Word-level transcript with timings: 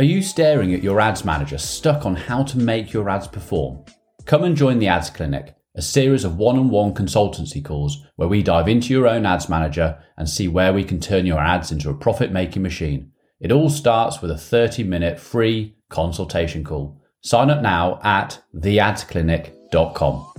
Are 0.00 0.12
you 0.12 0.22
staring 0.22 0.72
at 0.72 0.82
your 0.82 0.98
ads 0.98 1.26
manager 1.26 1.58
stuck 1.58 2.06
on 2.06 2.16
how 2.16 2.42
to 2.44 2.56
make 2.56 2.90
your 2.90 3.10
ads 3.10 3.28
perform? 3.28 3.84
Come 4.24 4.44
and 4.44 4.56
join 4.56 4.78
the 4.78 4.88
Ads 4.88 5.10
Clinic, 5.10 5.54
a 5.74 5.82
series 5.82 6.24
of 6.24 6.38
one 6.38 6.56
on 6.56 6.70
one 6.70 6.94
consultancy 6.94 7.62
calls 7.62 8.02
where 8.16 8.26
we 8.26 8.42
dive 8.42 8.66
into 8.66 8.94
your 8.94 9.06
own 9.06 9.26
ads 9.26 9.50
manager 9.50 10.02
and 10.16 10.26
see 10.26 10.48
where 10.48 10.72
we 10.72 10.84
can 10.84 11.00
turn 11.00 11.26
your 11.26 11.38
ads 11.38 11.70
into 11.70 11.90
a 11.90 11.94
profit 11.94 12.32
making 12.32 12.62
machine. 12.62 13.12
It 13.40 13.52
all 13.52 13.68
starts 13.68 14.22
with 14.22 14.30
a 14.30 14.38
30 14.38 14.84
minute 14.84 15.20
free 15.20 15.76
consultation 15.90 16.64
call. 16.64 16.98
Sign 17.20 17.50
up 17.50 17.60
now 17.60 18.00
at 18.02 18.42
theadsclinic.com. 18.56 20.32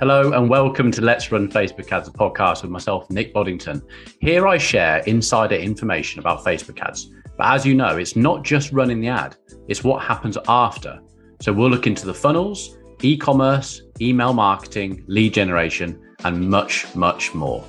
Hello 0.00 0.30
and 0.32 0.48
welcome 0.48 0.92
to 0.92 1.02
Let's 1.02 1.32
Run 1.32 1.50
Facebook 1.50 1.90
Ads, 1.90 2.06
a 2.06 2.12
podcast 2.12 2.62
with 2.62 2.70
myself, 2.70 3.10
Nick 3.10 3.34
Boddington. 3.34 3.82
Here 4.20 4.46
I 4.46 4.56
share 4.56 4.98
insider 5.08 5.56
information 5.56 6.20
about 6.20 6.44
Facebook 6.44 6.80
ads. 6.80 7.12
But 7.36 7.52
as 7.52 7.66
you 7.66 7.74
know, 7.74 7.96
it's 7.96 8.14
not 8.14 8.44
just 8.44 8.70
running 8.70 9.00
the 9.00 9.08
ad, 9.08 9.34
it's 9.66 9.82
what 9.82 10.04
happens 10.04 10.38
after. 10.46 11.00
So 11.40 11.52
we'll 11.52 11.68
look 11.68 11.88
into 11.88 12.06
the 12.06 12.14
funnels, 12.14 12.78
e 13.02 13.16
commerce, 13.16 13.82
email 14.00 14.32
marketing, 14.32 15.02
lead 15.08 15.34
generation, 15.34 16.00
and 16.22 16.48
much, 16.48 16.86
much 16.94 17.34
more. 17.34 17.64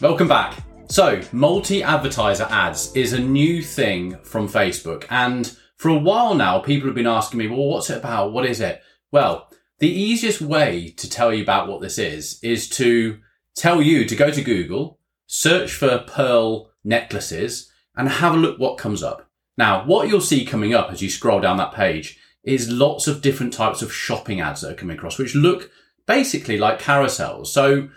Welcome 0.00 0.28
back. 0.28 0.56
So, 0.88 1.20
multi 1.32 1.82
advertiser 1.82 2.46
ads 2.48 2.94
is 2.94 3.12
a 3.12 3.18
new 3.18 3.60
thing 3.60 4.18
from 4.22 4.48
Facebook. 4.48 5.06
And 5.10 5.52
for 5.78 5.88
a 5.88 5.98
while 5.98 6.36
now, 6.36 6.60
people 6.60 6.86
have 6.86 6.94
been 6.94 7.08
asking 7.08 7.40
me, 7.40 7.48
well, 7.48 7.66
what's 7.66 7.90
it 7.90 7.96
about? 7.96 8.32
What 8.32 8.46
is 8.46 8.60
it? 8.60 8.82
Well, 9.10 9.48
the 9.78 9.90
easiest 9.90 10.40
way 10.40 10.90
to 10.96 11.10
tell 11.10 11.32
you 11.32 11.42
about 11.42 11.68
what 11.68 11.80
this 11.80 11.98
is 11.98 12.38
is 12.42 12.68
to 12.70 13.18
tell 13.56 13.82
you 13.82 14.04
to 14.04 14.16
go 14.16 14.30
to 14.30 14.42
Google, 14.42 14.98
search 15.26 15.72
for 15.72 15.98
pearl 16.06 16.70
necklaces, 16.84 17.70
and 17.96 18.08
have 18.08 18.34
a 18.34 18.38
look 18.38 18.58
what 18.58 18.78
comes 18.78 19.02
up. 19.02 19.28
Now, 19.56 19.84
what 19.84 20.08
you'll 20.08 20.20
see 20.20 20.44
coming 20.44 20.74
up 20.74 20.90
as 20.90 21.02
you 21.02 21.10
scroll 21.10 21.40
down 21.40 21.56
that 21.58 21.74
page 21.74 22.18
is 22.42 22.70
lots 22.70 23.06
of 23.06 23.22
different 23.22 23.52
types 23.52 23.82
of 23.82 23.92
shopping 23.92 24.40
ads 24.40 24.60
that 24.60 24.72
are 24.72 24.76
coming 24.76 24.96
across, 24.96 25.18
which 25.18 25.34
look 25.34 25.70
basically 26.06 26.58
like 26.58 26.80
carousels. 26.80 27.46
So 27.48 27.88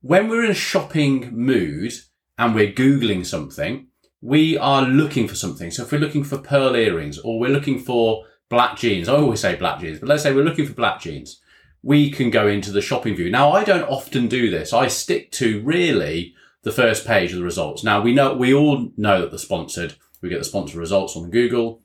when 0.00 0.28
we're 0.28 0.44
in 0.44 0.50
a 0.50 0.54
shopping 0.54 1.30
mood 1.32 1.92
and 2.36 2.54
we're 2.54 2.72
Googling 2.72 3.24
something, 3.24 3.88
we 4.20 4.56
are 4.58 4.82
looking 4.82 5.28
for 5.28 5.34
something. 5.34 5.70
So 5.70 5.82
if 5.82 5.92
we're 5.92 5.98
looking 5.98 6.24
for 6.24 6.38
pearl 6.38 6.74
earrings 6.74 7.18
or 7.18 7.38
we're 7.38 7.50
looking 7.50 7.78
for 7.78 8.24
black 8.48 8.76
jeans. 8.76 9.08
I 9.08 9.14
always 9.14 9.40
say 9.40 9.56
black 9.56 9.80
jeans, 9.80 9.98
but 9.98 10.08
let's 10.08 10.22
say 10.22 10.34
we're 10.34 10.44
looking 10.44 10.66
for 10.66 10.74
black 10.74 11.00
jeans. 11.00 11.40
We 11.82 12.10
can 12.10 12.30
go 12.30 12.48
into 12.48 12.70
the 12.70 12.80
shopping 12.80 13.14
view. 13.14 13.30
Now, 13.30 13.52
I 13.52 13.64
don't 13.64 13.88
often 13.88 14.26
do 14.26 14.50
this. 14.50 14.72
I 14.72 14.88
stick 14.88 15.30
to 15.32 15.62
really 15.62 16.34
the 16.62 16.72
first 16.72 17.06
page 17.06 17.32
of 17.32 17.38
the 17.38 17.44
results. 17.44 17.84
Now, 17.84 18.00
we 18.00 18.14
know, 18.14 18.34
we 18.34 18.54
all 18.54 18.90
know 18.96 19.20
that 19.20 19.30
the 19.30 19.38
sponsored, 19.38 19.94
we 20.22 20.30
get 20.30 20.38
the 20.38 20.44
sponsored 20.44 20.76
results 20.76 21.14
on 21.14 21.30
Google. 21.30 21.82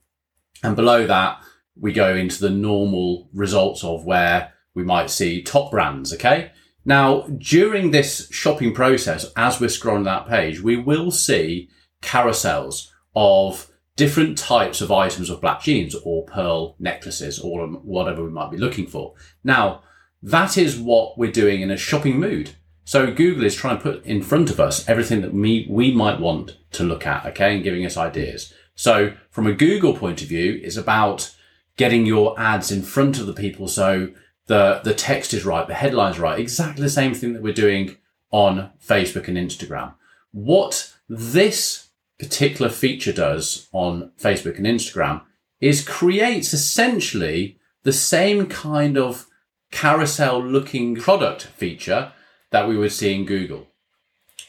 And 0.63 0.75
below 0.75 1.05
that, 1.05 1.41
we 1.75 1.93
go 1.93 2.15
into 2.15 2.39
the 2.39 2.49
normal 2.49 3.29
results 3.33 3.83
of 3.83 4.05
where 4.05 4.53
we 4.73 4.83
might 4.83 5.09
see 5.09 5.43
top 5.43 5.71
brands. 5.71 6.13
Okay. 6.13 6.51
Now, 6.85 7.21
during 7.37 7.91
this 7.91 8.29
shopping 8.31 8.73
process, 8.73 9.31
as 9.35 9.59
we're 9.59 9.67
scrolling 9.67 10.05
that 10.05 10.27
page, 10.27 10.61
we 10.61 10.77
will 10.77 11.11
see 11.11 11.69
carousels 12.01 12.89
of 13.15 13.68
different 13.99 14.37
types 14.37 14.79
of 14.79 14.93
items 14.93 15.29
of 15.29 15.41
black 15.41 15.61
jeans 15.61 15.93
or 16.05 16.23
pearl 16.23 16.73
necklaces 16.79 17.37
or 17.37 17.67
whatever 17.67 18.23
we 18.23 18.29
might 18.29 18.49
be 18.49 18.55
looking 18.55 18.87
for. 18.87 19.13
Now, 19.43 19.83
that 20.23 20.57
is 20.57 20.79
what 20.79 21.17
we're 21.17 21.33
doing 21.33 21.59
in 21.59 21.69
a 21.69 21.75
shopping 21.75 22.17
mood. 22.17 22.51
So 22.85 23.11
Google 23.11 23.43
is 23.43 23.57
trying 23.57 23.75
to 23.75 23.83
put 23.83 24.05
in 24.05 24.21
front 24.21 24.49
of 24.49 24.57
us 24.57 24.87
everything 24.87 25.19
that 25.19 25.33
we, 25.33 25.67
we 25.69 25.91
might 25.91 26.21
want 26.21 26.57
to 26.71 26.85
look 26.85 27.05
at, 27.05 27.25
okay, 27.25 27.53
and 27.53 27.61
giving 27.61 27.85
us 27.85 27.97
ideas. 27.97 28.53
So 28.73 29.15
from 29.31 29.47
a 29.47 29.53
Google 29.53 29.93
point 29.93 30.21
of 30.21 30.29
view, 30.29 30.61
it's 30.63 30.77
about 30.77 31.35
getting 31.75 32.05
your 32.05 32.39
ads 32.39 32.71
in 32.71 32.83
front 32.83 33.19
of 33.19 33.27
the 33.27 33.33
people 33.33 33.67
so 33.67 34.13
the, 34.47 34.79
the 34.81 34.93
text 34.93 35.33
is 35.33 35.43
right, 35.43 35.67
the 35.67 35.73
headline's 35.73 36.19
right, 36.19 36.39
exactly 36.39 36.83
the 36.83 36.89
same 36.89 37.13
thing 37.13 37.33
that 37.33 37.41
we're 37.41 37.53
doing 37.53 37.97
on 38.31 38.71
Facebook 38.81 39.27
and 39.27 39.35
Instagram. 39.35 39.93
What 40.31 40.93
this 41.09 41.88
particular 42.19 42.69
feature 42.69 43.13
does 43.13 43.67
on 43.71 44.11
Facebook 44.19 44.57
and 44.57 44.67
Instagram 44.67 45.21
is 45.61 45.87
creates 45.87 46.53
essentially 46.53 47.57
the 47.83 47.93
same 47.93 48.45
kind 48.45 48.97
of 48.97 49.25
carousel 49.71 50.43
looking 50.43 50.95
product 50.95 51.43
feature 51.43 52.11
that 52.51 52.67
we 52.67 52.77
would 52.77 52.91
see 52.91 53.13
in 53.13 53.25
Google. 53.25 53.67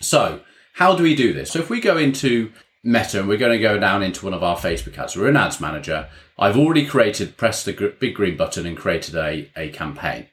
So 0.00 0.40
how 0.74 0.96
do 0.96 1.02
we 1.02 1.14
do 1.14 1.32
this? 1.32 1.52
So 1.52 1.58
if 1.58 1.70
we 1.70 1.80
go 1.80 1.96
into 1.96 2.52
Meta 2.82 3.20
and 3.20 3.28
we're 3.28 3.36
going 3.36 3.52
to 3.52 3.58
go 3.58 3.78
down 3.78 4.02
into 4.02 4.24
one 4.24 4.34
of 4.34 4.42
our 4.42 4.56
Facebook 4.56 4.98
ads, 4.98 5.16
we're 5.16 5.28
in 5.28 5.36
Ads 5.36 5.60
Manager. 5.60 6.08
I've 6.38 6.56
already 6.56 6.86
created, 6.86 7.36
pressed 7.36 7.66
the 7.66 7.94
big 8.00 8.14
green 8.14 8.36
button 8.36 8.66
and 8.66 8.76
created 8.76 9.14
a, 9.14 9.50
a 9.56 9.68
campaign. 9.70 10.28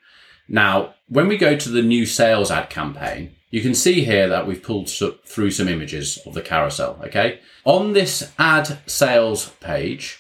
Now, 0.47 0.95
when 1.09 1.27
we 1.27 1.37
go 1.37 1.57
to 1.57 1.69
the 1.69 1.81
new 1.81 2.05
sales 2.05 2.49
ad 2.49 2.69
campaign, 2.69 3.35
you 3.49 3.61
can 3.61 3.73
see 3.73 4.03
here 4.03 4.27
that 4.27 4.45
we've 4.45 4.63
pulled 4.63 4.89
through 4.89 5.51
some 5.51 5.67
images 5.67 6.17
of 6.25 6.33
the 6.33 6.41
carousel, 6.41 6.99
okay? 7.03 7.39
On 7.63 7.93
this 7.93 8.31
ad 8.37 8.79
sales 8.85 9.49
page, 9.61 10.19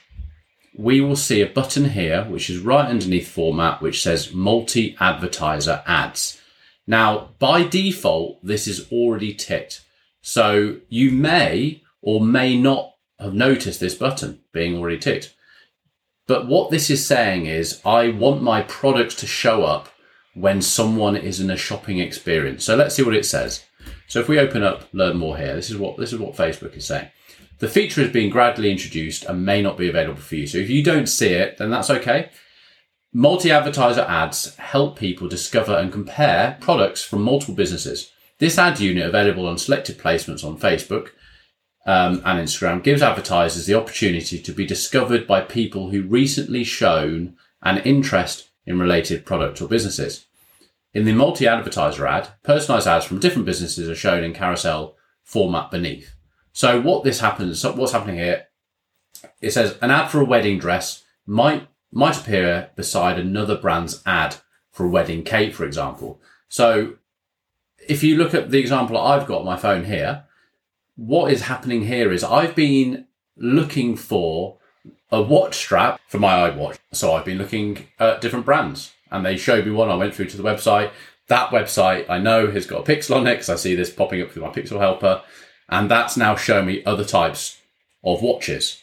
we 0.77 1.01
will 1.01 1.15
see 1.15 1.41
a 1.41 1.49
button 1.49 1.89
here, 1.89 2.23
which 2.25 2.49
is 2.49 2.59
right 2.59 2.87
underneath 2.87 3.27
format, 3.27 3.81
which 3.81 4.01
says 4.01 4.33
multi-advertiser 4.33 5.83
ads. 5.85 6.39
Now, 6.85 7.31
by 7.39 7.63
default, 7.63 8.45
this 8.45 8.67
is 8.67 8.89
already 8.91 9.33
ticked. 9.33 9.83
So 10.21 10.77
you 10.87 11.11
may 11.11 11.83
or 12.01 12.21
may 12.21 12.57
not 12.57 12.93
have 13.19 13.33
noticed 13.33 13.79
this 13.79 13.95
button 13.95 14.41
being 14.53 14.77
already 14.77 14.99
ticked. 14.99 15.35
But 16.27 16.47
what 16.47 16.69
this 16.69 16.89
is 16.89 17.05
saying 17.05 17.45
is 17.45 17.81
I 17.85 18.09
want 18.09 18.41
my 18.41 18.61
products 18.61 19.15
to 19.15 19.27
show 19.27 19.63
up 19.63 19.89
when 20.37 20.61
someone 20.61 21.15
is 21.15 21.39
in 21.39 21.49
a 21.49 21.57
shopping 21.57 21.99
experience. 21.99 22.63
So 22.63 22.75
let's 22.75 22.95
see 22.95 23.03
what 23.03 23.15
it 23.15 23.25
says. 23.25 23.65
So 24.07 24.19
if 24.19 24.29
we 24.29 24.39
open 24.39 24.63
up 24.63 24.87
Learn 24.93 25.17
More 25.17 25.37
here, 25.37 25.55
this 25.55 25.69
is 25.69 25.77
what 25.77 25.97
this 25.97 26.13
is 26.13 26.19
what 26.19 26.35
Facebook 26.35 26.75
is 26.75 26.85
saying. 26.85 27.09
The 27.59 27.67
feature 27.67 28.01
is 28.01 28.11
being 28.11 28.29
gradually 28.29 28.71
introduced 28.71 29.25
and 29.25 29.45
may 29.45 29.61
not 29.61 29.77
be 29.77 29.89
available 29.89 30.21
for 30.21 30.35
you. 30.35 30.45
So 30.45 30.59
if 30.59 30.69
you 30.69 30.83
don't 30.83 31.07
see 31.07 31.29
it, 31.29 31.57
then 31.57 31.71
that's 31.71 31.89
okay. 31.89 32.29
Multi-advertiser 33.13 34.01
ads 34.01 34.55
help 34.57 34.99
people 34.99 35.27
discover 35.27 35.75
and 35.75 35.91
compare 35.91 36.57
products 36.61 37.03
from 37.03 37.23
multiple 37.23 37.55
businesses. 37.55 38.11
This 38.37 38.59
ad 38.59 38.79
unit 38.79 39.07
available 39.07 39.47
on 39.47 39.57
selected 39.57 39.97
placements 39.97 40.43
on 40.43 40.59
Facebook 40.59 41.09
um, 41.87 42.21
and 42.25 42.39
Instagram 42.39 42.83
gives 42.83 43.01
advertisers 43.01 43.65
the 43.65 43.73
opportunity 43.73 44.39
to 44.39 44.51
be 44.51 44.67
discovered 44.67 45.25
by 45.25 45.41
people 45.41 45.89
who 45.89 46.03
recently 46.03 46.63
shown 46.63 47.37
an 47.63 47.79
interest 47.79 48.49
in 48.67 48.77
related 48.77 49.25
products 49.25 49.61
or 49.61 49.67
businesses. 49.67 50.26
In 50.97 51.05
the 51.05 51.13
multi-advertiser 51.13 52.07
ad, 52.07 52.29
personalized 52.41 52.87
ads 52.87 53.05
from 53.05 53.19
different 53.19 53.45
businesses 53.45 53.87
are 53.87 53.93
shown 53.93 54.23
in 54.23 54.33
carousel 54.33 54.95
format 55.23 55.69
beneath. 55.69 56.15
So 56.53 56.81
what 56.81 57.03
this 57.03 57.19
happens, 57.19 57.63
what's 57.63 57.91
happening 57.91 58.15
here, 58.15 58.47
it 59.39 59.51
says 59.51 59.77
an 59.79 59.91
ad 59.91 60.09
for 60.09 60.21
a 60.21 60.25
wedding 60.25 60.57
dress 60.57 61.03
might, 61.27 61.67
might 61.91 62.19
appear 62.19 62.71
beside 62.75 63.19
another 63.19 63.55
brand's 63.55 64.01
ad 64.07 64.37
for 64.71 64.87
a 64.87 64.89
wedding 64.89 65.21
cake, 65.21 65.53
for 65.53 65.65
example. 65.65 66.19
So 66.49 66.95
if 67.87 68.01
you 68.03 68.17
look 68.17 68.33
at 68.33 68.49
the 68.49 68.57
example 68.57 68.97
I've 68.97 69.27
got 69.27 69.41
on 69.41 69.45
my 69.45 69.55
phone 69.55 69.83
here, 69.83 70.23
what 70.95 71.31
is 71.31 71.43
happening 71.43 71.83
here 71.85 72.11
is 72.11 72.23
I've 72.23 72.55
been 72.55 73.05
looking 73.35 73.97
for 73.97 74.57
a 75.11 75.21
watch 75.21 75.57
strap 75.57 76.01
for 76.07 76.17
my 76.17 76.49
iWatch. 76.49 76.79
So 76.91 77.13
I've 77.13 77.25
been 77.25 77.37
looking 77.37 77.85
at 77.99 78.19
different 78.19 78.47
brands 78.47 78.93
and 79.11 79.25
they 79.25 79.37
showed 79.37 79.65
me 79.65 79.71
one. 79.71 79.89
I 79.89 79.95
went 79.95 80.13
through 80.13 80.27
to 80.27 80.37
the 80.37 80.43
website. 80.43 80.91
That 81.27 81.49
website 81.49 82.09
I 82.09 82.19
know 82.19 82.51
has 82.51 82.65
got 82.65 82.87
a 82.87 82.91
pixel 82.91 83.15
on 83.15 83.27
it 83.27 83.35
because 83.35 83.49
I 83.49 83.55
see 83.55 83.75
this 83.75 83.89
popping 83.89 84.21
up 84.21 84.31
through 84.31 84.43
my 84.43 84.49
pixel 84.49 84.79
helper. 84.79 85.21
And 85.69 85.91
that's 85.91 86.15
now 86.15 86.35
showing 86.35 86.65
me 86.65 86.83
other 86.85 87.03
types 87.03 87.59
of 88.03 88.21
watches. 88.21 88.81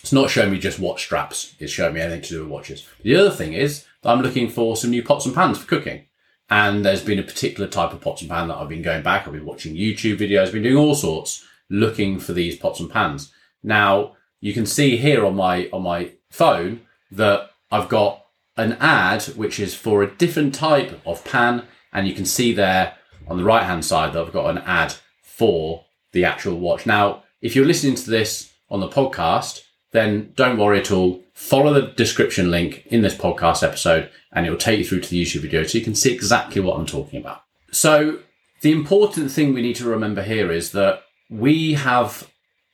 It's 0.00 0.12
not 0.12 0.30
showing 0.30 0.52
me 0.52 0.58
just 0.58 0.78
watch 0.78 1.04
straps. 1.04 1.54
It's 1.58 1.72
showing 1.72 1.94
me 1.94 2.00
anything 2.00 2.22
to 2.22 2.28
do 2.28 2.40
with 2.42 2.50
watches. 2.50 2.86
The 3.02 3.16
other 3.16 3.30
thing 3.30 3.54
is 3.54 3.84
I'm 4.04 4.20
looking 4.20 4.48
for 4.48 4.76
some 4.76 4.90
new 4.90 5.02
pots 5.02 5.26
and 5.26 5.34
pans 5.34 5.58
for 5.58 5.66
cooking. 5.66 6.04
And 6.50 6.84
there's 6.84 7.02
been 7.02 7.18
a 7.18 7.22
particular 7.24 7.68
type 7.68 7.92
of 7.92 8.02
pots 8.02 8.20
and 8.20 8.30
pan 8.30 8.48
that 8.48 8.56
I've 8.56 8.68
been 8.68 8.82
going 8.82 9.02
back. 9.02 9.26
I've 9.26 9.32
been 9.32 9.46
watching 9.46 9.74
YouTube 9.74 10.18
videos, 10.18 10.52
been 10.52 10.62
doing 10.62 10.76
all 10.76 10.94
sorts 10.94 11.44
looking 11.70 12.20
for 12.20 12.34
these 12.34 12.56
pots 12.56 12.80
and 12.80 12.90
pans. 12.90 13.32
Now 13.62 14.16
you 14.40 14.52
can 14.52 14.66
see 14.66 14.98
here 14.98 15.24
on 15.24 15.34
my, 15.34 15.68
on 15.72 15.82
my 15.82 16.12
phone 16.30 16.82
that 17.10 17.50
I've 17.70 17.88
got 17.88 18.23
an 18.56 18.72
ad 18.80 19.22
which 19.36 19.58
is 19.58 19.74
for 19.74 20.02
a 20.02 20.10
different 20.10 20.54
type 20.54 21.00
of 21.06 21.24
pan, 21.24 21.64
and 21.92 22.06
you 22.06 22.14
can 22.14 22.24
see 22.24 22.52
there 22.52 22.94
on 23.26 23.36
the 23.36 23.44
right 23.44 23.64
hand 23.64 23.84
side 23.84 24.12
that 24.12 24.20
I've 24.20 24.32
got 24.32 24.50
an 24.50 24.58
ad 24.58 24.94
for 25.22 25.84
the 26.12 26.24
actual 26.24 26.58
watch. 26.58 26.86
Now, 26.86 27.24
if 27.40 27.54
you're 27.54 27.66
listening 27.66 27.96
to 27.96 28.10
this 28.10 28.52
on 28.70 28.80
the 28.80 28.88
podcast, 28.88 29.62
then 29.92 30.32
don't 30.34 30.58
worry 30.58 30.80
at 30.80 30.90
all. 30.90 31.22
Follow 31.34 31.72
the 31.72 31.88
description 31.88 32.50
link 32.50 32.84
in 32.86 33.02
this 33.02 33.14
podcast 33.14 33.62
episode 33.62 34.10
and 34.32 34.46
it 34.46 34.50
will 34.50 34.56
take 34.56 34.78
you 34.78 34.84
through 34.84 35.00
to 35.00 35.10
the 35.10 35.22
YouTube 35.22 35.42
video 35.42 35.62
so 35.62 35.78
you 35.78 35.84
can 35.84 35.94
see 35.94 36.12
exactly 36.12 36.60
what 36.60 36.78
I'm 36.78 36.86
talking 36.86 37.20
about. 37.20 37.42
So 37.70 38.20
the 38.60 38.72
important 38.72 39.30
thing 39.30 39.52
we 39.52 39.62
need 39.62 39.76
to 39.76 39.88
remember 39.88 40.22
here 40.22 40.50
is 40.50 40.72
that 40.72 41.02
we 41.30 41.74
have 41.74 42.28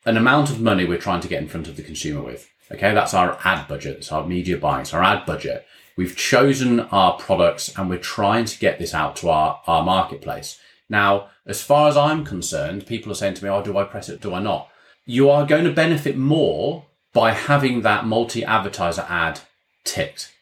an 0.07 0.17
amount 0.17 0.51
of 0.51 0.61
money 0.61 0.85
we're 0.85 0.99
trying 0.99 1.21
to 1.21 1.29
get 1.29 1.43
in 1.43 1.49
front 1.49 1.69
of 1.69 1.77
the 1.77 1.83
consumer 1.83 2.23
with. 2.23 2.49
Okay, 2.73 2.95
that's 2.95 3.15
our 3.15 3.39
ad 3.45 3.67
budget, 3.67 3.99
it's 3.99 4.13
our 4.13 4.27
media 4.27 4.57
buying, 4.57 4.83
it's 4.83 4.95
our 4.95 5.03
ad 5.03 5.27
budget. 5.27 5.67
We've 5.97 6.17
chosen 6.17 6.81
our 6.81 7.19
products 7.19 7.77
and 7.77 7.91
we're 7.91 7.99
trying 7.99 8.45
to 8.47 8.59
get 8.59 8.79
this 8.79 8.95
out 8.95 9.17
to 9.17 9.29
our, 9.29 9.61
our 9.67 9.83
marketplace. 9.83 10.59
Now, 10.89 11.29
as 11.47 11.63
far 11.63 11.89
as 11.89 11.97
I'm 11.97 12.25
concerned, 12.25 12.87
people 12.87 13.13
are 13.13 13.17
saying 13.17 13.35
to 13.35 13.45
me, 13.45 13.51
Oh, 13.51 13.63
do 13.63 13.77
I 13.77 13.85
press 13.85 14.09
it? 14.09 14.21
Do 14.21 14.35
I 14.35 14.41
not? 14.41 14.69
You 15.05 15.29
are 15.31 15.47
going 15.47 15.65
to 15.65 15.73
benefit 15.73 16.17
more 16.17 16.87
by 17.13 17.33
having 17.33 17.83
that 17.83 18.07
multi 18.07 18.45
advertiser 18.45 19.07
ad 19.09 19.41
ticked. 19.85 20.33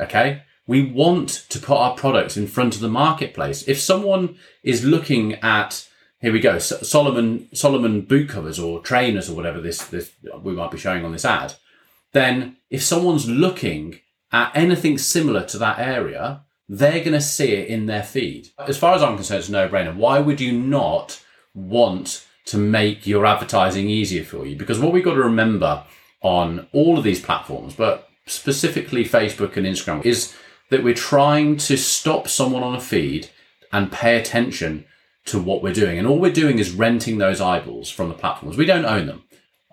Okay. 0.00 0.42
We 0.66 0.82
want 0.82 1.28
to 1.50 1.60
put 1.60 1.76
our 1.76 1.94
products 1.94 2.36
in 2.36 2.48
front 2.48 2.74
of 2.74 2.80
the 2.80 2.88
marketplace. 2.88 3.68
If 3.68 3.80
someone 3.80 4.36
is 4.64 4.84
looking 4.84 5.34
at, 5.34 5.88
here 6.20 6.32
we 6.32 6.40
go, 6.40 6.58
Salomon, 6.58 7.48
Salomon 7.54 8.00
boot 8.00 8.28
covers 8.28 8.58
or 8.58 8.80
trainers 8.80 9.30
or 9.30 9.36
whatever 9.36 9.60
this, 9.60 9.86
this 9.86 10.10
we 10.42 10.54
might 10.54 10.72
be 10.72 10.78
showing 10.78 11.04
on 11.04 11.12
this 11.12 11.24
ad, 11.24 11.54
then 12.16 12.56
if 12.70 12.82
someone's 12.82 13.28
looking 13.28 14.00
at 14.32 14.50
anything 14.54 14.98
similar 14.98 15.44
to 15.44 15.58
that 15.58 15.78
area, 15.78 16.44
they're 16.68 17.04
going 17.04 17.12
to 17.12 17.20
see 17.20 17.52
it 17.52 17.68
in 17.68 17.86
their 17.86 18.02
feed. 18.02 18.48
As 18.58 18.78
far 18.78 18.94
as 18.94 19.02
I'm 19.02 19.14
concerned, 19.14 19.40
it's 19.40 19.48
no 19.48 19.68
brainer. 19.68 19.94
Why 19.94 20.18
would 20.18 20.40
you 20.40 20.52
not 20.52 21.22
want 21.54 22.26
to 22.46 22.58
make 22.58 23.06
your 23.06 23.24
advertising 23.26 23.88
easier 23.88 24.24
for 24.24 24.46
you? 24.46 24.56
Because 24.56 24.80
what 24.80 24.92
we've 24.92 25.04
got 25.04 25.14
to 25.14 25.22
remember 25.22 25.84
on 26.22 26.66
all 26.72 26.98
of 26.98 27.04
these 27.04 27.20
platforms, 27.20 27.74
but 27.74 28.08
specifically 28.26 29.04
Facebook 29.04 29.56
and 29.56 29.66
Instagram, 29.66 30.04
is 30.04 30.34
that 30.70 30.82
we're 30.82 30.94
trying 30.94 31.56
to 31.56 31.76
stop 31.76 32.26
someone 32.26 32.64
on 32.64 32.74
a 32.74 32.80
feed 32.80 33.28
and 33.72 33.92
pay 33.92 34.18
attention 34.18 34.84
to 35.26 35.40
what 35.40 35.62
we're 35.62 35.72
doing. 35.72 35.98
And 35.98 36.06
all 36.06 36.18
we're 36.18 36.32
doing 36.32 36.58
is 36.58 36.72
renting 36.72 37.18
those 37.18 37.40
eyeballs 37.40 37.90
from 37.90 38.08
the 38.08 38.14
platforms. 38.14 38.56
We 38.56 38.64
don't 38.64 38.84
own 38.84 39.06
them. 39.06 39.24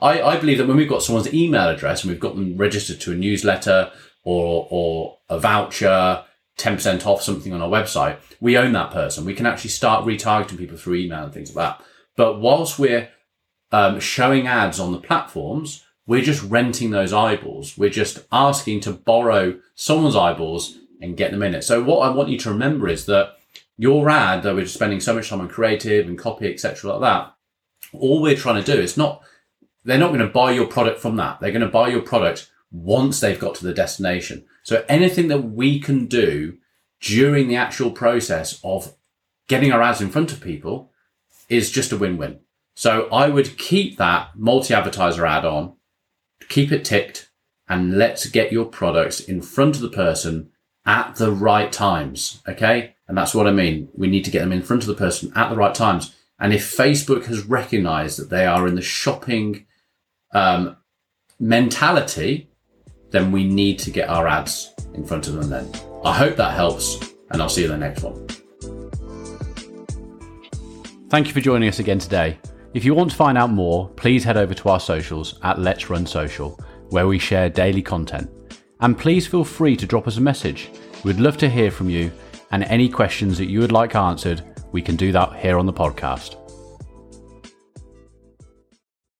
I, 0.03 0.21
I 0.21 0.37
believe 0.37 0.57
that 0.57 0.67
when 0.67 0.77
we've 0.77 0.89
got 0.89 1.01
someone's 1.01 1.33
email 1.33 1.69
address 1.69 2.03
and 2.03 2.11
we've 2.11 2.19
got 2.19 2.35
them 2.35 2.57
registered 2.57 2.99
to 3.01 3.13
a 3.13 3.15
newsletter 3.15 3.89
or, 4.23 4.67
or 4.69 5.17
a 5.29 5.39
voucher, 5.39 6.25
10% 6.57 7.05
off 7.05 7.23
something 7.23 7.53
on 7.53 7.61
our 7.61 7.69
website, 7.69 8.17
we 8.41 8.57
own 8.57 8.73
that 8.73 8.91
person. 8.91 9.25
We 9.25 9.33
can 9.33 9.45
actually 9.45 9.69
start 9.69 10.05
retargeting 10.05 10.57
people 10.57 10.77
through 10.77 10.95
email 10.95 11.23
and 11.23 11.33
things 11.33 11.55
like 11.55 11.77
that. 11.77 11.85
But 12.17 12.39
whilst 12.39 12.77
we're 12.77 13.09
um, 13.71 13.99
showing 13.99 14.45
ads 14.45 14.79
on 14.79 14.91
the 14.91 14.99
platforms, 14.99 15.85
we're 16.05 16.21
just 16.21 16.43
renting 16.43 16.91
those 16.91 17.13
eyeballs. 17.13 17.77
We're 17.77 17.89
just 17.89 18.25
asking 18.31 18.81
to 18.81 18.91
borrow 18.91 19.57
someone's 19.73 20.17
eyeballs 20.17 20.77
and 21.01 21.17
get 21.17 21.31
them 21.31 21.43
in 21.43 21.55
it. 21.55 21.63
So 21.63 21.81
what 21.81 21.99
I 21.99 22.13
want 22.13 22.29
you 22.29 22.37
to 22.39 22.51
remember 22.51 22.89
is 22.89 23.05
that 23.05 23.37
your 23.77 24.09
ad 24.09 24.43
that 24.43 24.53
we're 24.53 24.65
spending 24.65 24.99
so 24.99 25.15
much 25.15 25.29
time 25.29 25.41
on 25.41 25.47
creative 25.47 26.07
and 26.07 26.17
copy, 26.17 26.51
etc., 26.51 26.91
like 26.91 27.01
that, 27.01 27.33
all 27.93 28.21
we're 28.21 28.35
trying 28.35 28.61
to 28.61 28.75
do 28.75 28.79
is 28.79 28.97
not, 28.97 29.23
they're 29.83 29.97
not 29.97 30.09
going 30.09 30.19
to 30.19 30.27
buy 30.27 30.51
your 30.51 30.67
product 30.67 30.99
from 30.99 31.15
that. 31.17 31.39
They're 31.39 31.51
going 31.51 31.61
to 31.61 31.67
buy 31.67 31.89
your 31.89 32.01
product 32.01 32.49
once 32.71 33.19
they've 33.19 33.39
got 33.39 33.55
to 33.55 33.65
the 33.65 33.73
destination. 33.73 34.45
So 34.63 34.85
anything 34.87 35.27
that 35.27 35.41
we 35.41 35.79
can 35.79 36.07
do 36.07 36.57
during 37.01 37.47
the 37.47 37.55
actual 37.55 37.91
process 37.91 38.59
of 38.63 38.95
getting 39.47 39.71
our 39.71 39.81
ads 39.81 40.01
in 40.01 40.09
front 40.09 40.31
of 40.31 40.41
people 40.41 40.91
is 41.49 41.71
just 41.71 41.91
a 41.91 41.97
win-win. 41.97 42.39
So 42.75 43.07
I 43.09 43.29
would 43.29 43.57
keep 43.57 43.97
that 43.97 44.29
multi-advertiser 44.35 45.25
ad 45.25 45.45
on, 45.45 45.75
keep 46.49 46.71
it 46.71 46.85
ticked, 46.85 47.29
and 47.67 47.97
let's 47.97 48.25
get 48.27 48.51
your 48.51 48.65
products 48.65 49.19
in 49.19 49.41
front 49.41 49.75
of 49.75 49.81
the 49.81 49.89
person 49.89 50.49
at 50.85 51.15
the 51.15 51.31
right 51.31 51.71
times. 51.71 52.41
Okay. 52.47 52.95
And 53.07 53.17
that's 53.17 53.35
what 53.35 53.47
I 53.47 53.51
mean. 53.51 53.89
We 53.93 54.07
need 54.07 54.25
to 54.25 54.31
get 54.31 54.39
them 54.39 54.51
in 54.51 54.61
front 54.61 54.83
of 54.83 54.87
the 54.87 54.93
person 54.93 55.31
at 55.35 55.49
the 55.49 55.55
right 55.55 55.75
times. 55.75 56.15
And 56.39 56.53
if 56.53 56.75
Facebook 56.75 57.25
has 57.25 57.45
recognized 57.45 58.17
that 58.17 58.29
they 58.29 58.45
are 58.45 58.67
in 58.67 58.75
the 58.75 58.81
shopping 58.81 59.65
um, 60.33 60.77
mentality, 61.39 62.49
then 63.11 63.31
we 63.31 63.43
need 63.43 63.79
to 63.79 63.91
get 63.91 64.09
our 64.09 64.27
ads 64.27 64.73
in 64.93 65.05
front 65.05 65.27
of 65.27 65.35
them 65.35 65.49
then. 65.49 65.71
I 66.03 66.13
hope 66.13 66.35
that 66.37 66.53
helps, 66.53 67.13
and 67.31 67.41
I'll 67.41 67.49
see 67.49 67.63
you 67.63 67.71
in 67.71 67.79
the 67.79 67.85
next 67.85 68.03
one. 68.03 68.27
Thank 71.09 71.27
you 71.27 71.33
for 71.33 71.41
joining 71.41 71.69
us 71.69 71.79
again 71.79 71.99
today. 71.99 72.39
If 72.73 72.83
you 72.83 72.95
want 72.95 73.11
to 73.11 73.15
find 73.15 73.37
out 73.37 73.51
more, 73.51 73.87
please 73.89 74.23
head 74.23 74.35
over 74.35 74.55
to 74.55 74.69
our 74.69 74.79
socials 74.79 75.39
at 75.43 75.59
Let's 75.59 75.89
Run 75.89 76.07
Social, 76.07 76.59
where 76.89 77.05
we 77.05 77.19
share 77.19 77.49
daily 77.49 77.83
content. 77.83 78.29
And 78.79 78.97
please 78.97 79.27
feel 79.27 79.43
free 79.43 79.75
to 79.77 79.85
drop 79.85 80.07
us 80.07 80.17
a 80.17 80.21
message. 80.21 80.71
We'd 81.03 81.19
love 81.19 81.37
to 81.37 81.49
hear 81.49 81.69
from 81.69 81.89
you, 81.89 82.11
and 82.51 82.63
any 82.63 82.89
questions 82.89 83.37
that 83.37 83.49
you 83.49 83.59
would 83.59 83.71
like 83.71 83.95
answered, 83.95 84.41
we 84.71 84.81
can 84.81 84.95
do 84.95 85.11
that 85.11 85.35
here 85.35 85.59
on 85.59 85.67
the 85.67 85.73
podcast. 85.73 86.42